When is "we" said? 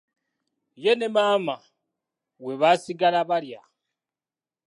2.43-2.51